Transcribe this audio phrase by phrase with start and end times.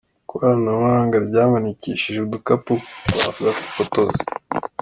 [0.23, 2.73] Ikoranabuhanga ryamanikishije udukapu
[3.21, 4.23] ba Gafotozi